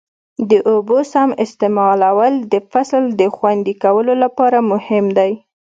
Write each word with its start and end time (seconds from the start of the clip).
د 0.49 0.51
اوبو 0.71 0.97
سم 1.11 1.29
استعمال 1.45 2.33
د 2.51 2.53
فصل 2.71 3.03
د 3.19 3.21
خوندي 3.35 3.73
کولو 3.83 4.13
لپاره 4.23 4.57
مهم 4.71 5.05
دی. 5.17 5.31